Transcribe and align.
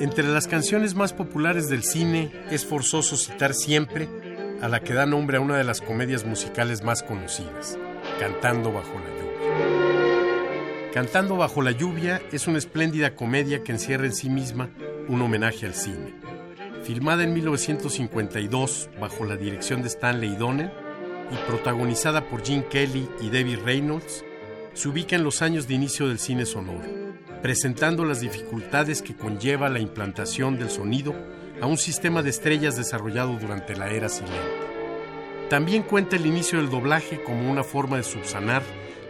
Entre 0.00 0.24
las 0.24 0.46
canciones 0.46 0.94
más 0.94 1.12
populares 1.12 1.68
del 1.68 1.82
cine 1.82 2.32
es 2.50 2.64
forzoso 2.64 3.16
citar 3.16 3.54
siempre 3.54 4.08
a 4.60 4.68
la 4.68 4.80
que 4.80 4.94
da 4.94 5.06
nombre 5.06 5.36
a 5.36 5.40
una 5.40 5.56
de 5.56 5.64
las 5.64 5.80
comedias 5.80 6.24
musicales 6.24 6.82
más 6.82 7.02
conocidas, 7.02 7.78
Cantando 8.18 8.72
bajo 8.72 8.94
la 8.94 9.08
lluvia. 9.08 10.90
Cantando 10.92 11.36
bajo 11.36 11.62
la 11.62 11.72
lluvia 11.72 12.22
es 12.32 12.46
una 12.46 12.58
espléndida 12.58 13.14
comedia 13.14 13.62
que 13.62 13.72
encierra 13.72 14.06
en 14.06 14.14
sí 14.14 14.30
misma 14.30 14.70
un 15.08 15.20
homenaje 15.22 15.66
al 15.66 15.74
cine. 15.74 16.14
Filmada 16.82 17.24
en 17.24 17.34
1952 17.34 18.90
bajo 19.00 19.24
la 19.24 19.36
dirección 19.36 19.82
de 19.82 19.88
Stanley 19.88 20.36
Donen 20.36 20.70
y 21.30 21.36
protagonizada 21.48 22.28
por 22.28 22.44
Gene 22.44 22.66
Kelly 22.66 23.08
y 23.20 23.30
Debbie 23.30 23.56
Reynolds, 23.56 24.24
se 24.74 24.88
ubica 24.88 25.16
en 25.16 25.24
los 25.24 25.42
años 25.42 25.66
de 25.68 25.74
inicio 25.74 26.08
del 26.08 26.18
cine 26.18 26.46
sonoro, 26.46 27.03
presentando 27.44 28.06
las 28.06 28.22
dificultades 28.22 29.02
que 29.02 29.14
conlleva 29.14 29.68
la 29.68 29.78
implantación 29.78 30.58
del 30.58 30.70
sonido 30.70 31.14
a 31.60 31.66
un 31.66 31.76
sistema 31.76 32.22
de 32.22 32.30
estrellas 32.30 32.74
desarrollado 32.74 33.36
durante 33.36 33.76
la 33.76 33.90
era 33.90 34.08
silente. 34.08 34.38
También 35.50 35.82
cuenta 35.82 36.16
el 36.16 36.24
inicio 36.24 36.58
del 36.58 36.70
doblaje 36.70 37.22
como 37.22 37.50
una 37.50 37.62
forma 37.62 37.98
de 37.98 38.02
subsanar 38.02 38.62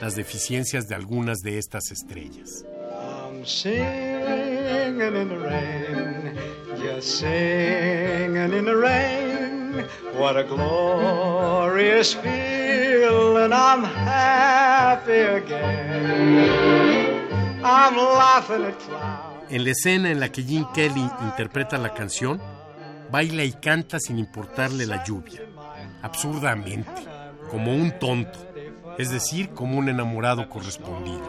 las 0.00 0.16
deficiencias 0.16 0.88
de 0.88 0.94
algunas 0.94 1.40
de 1.40 1.58
estas 1.58 1.90
estrellas. 1.90 2.64
I'm 2.90 3.44
singing 3.44 5.14
in 5.14 5.28
the 5.28 5.36
rain, 5.36 6.34
just 6.78 7.18
singing 7.18 8.54
in 8.54 8.64
the 8.64 8.74
rain. 8.74 9.84
What 10.18 10.38
a 10.38 10.44
glorious 10.44 12.14
feeling! 12.14 13.52
I'm 13.52 13.84
happy 13.84 15.20
again. 15.20 16.61
I'm 17.64 17.96
laughing 17.96 18.64
at 18.64 18.78
clouds. 18.78 19.32
En 19.50 19.64
la 19.64 19.70
escena 19.70 20.10
en 20.10 20.18
la 20.18 20.30
que 20.32 20.42
Gene 20.42 20.66
Kelly 20.72 21.10
interpreta 21.20 21.76
la 21.76 21.92
canción, 21.92 22.40
baila 23.10 23.44
y 23.44 23.52
canta 23.52 24.00
sin 24.00 24.18
importarle 24.18 24.86
la 24.86 25.04
lluvia, 25.04 25.42
absurdamente, 26.00 26.90
como 27.50 27.74
un 27.74 27.98
tonto, 27.98 28.38
es 28.96 29.10
decir, 29.10 29.50
como 29.50 29.76
un 29.76 29.90
enamorado 29.90 30.48
correspondido. 30.48 31.20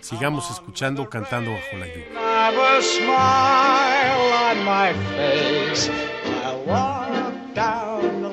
Sigamos 0.00 0.50
escuchando 0.50 1.10
Cantando 1.10 1.50
bajo 1.50 1.76
la 1.76 1.86
lluvia. 1.86 2.06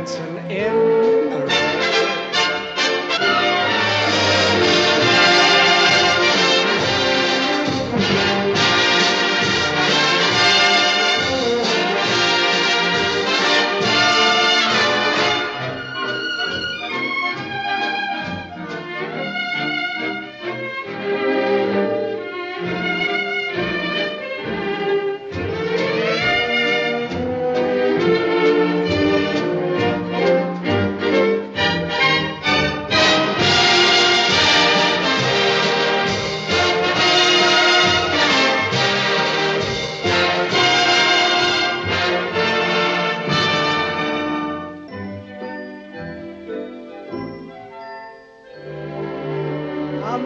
Dancing 0.00 0.38
in 0.50 1.19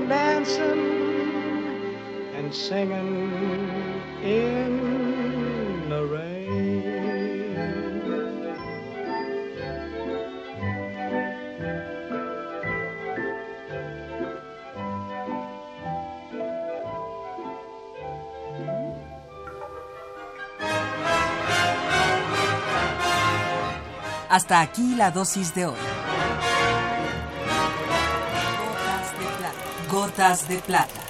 Dancing 0.08 1.96
and 2.36 2.54
singing 2.54 3.30
in 4.22 5.88
the 5.88 6.04
rain. 6.04 6.34
Hasta 24.28 24.60
aquí 24.60 24.96
la 24.96 25.10
dosis 25.10 25.54
de 25.54 25.66
hoy. 25.66 26.03
Gotas 29.88 30.48
de 30.48 30.56
plata. 30.58 31.03